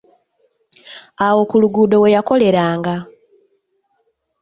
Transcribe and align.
Awo 1.25 1.41
ku 1.49 1.55
luguudo 1.61 1.95
we 2.03 2.13
yakoleranga. 2.15 2.95